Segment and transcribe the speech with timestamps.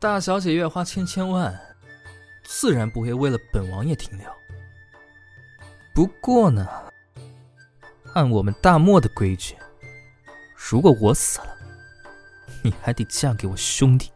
[0.00, 1.54] 大小姐月花千千万
[2.42, 4.26] 自然不会为了本王爷停留。
[5.92, 6.66] 不过呢
[8.14, 9.54] 按我们大漠的规矩
[10.56, 11.54] 如果我死了
[12.64, 14.10] 你还得嫁给我兄弟。